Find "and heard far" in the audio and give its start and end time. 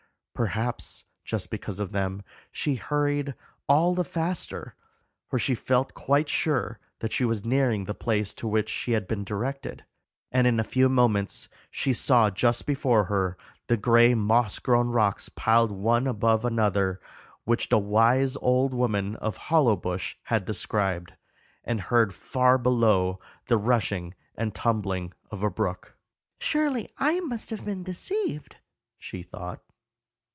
21.63-22.57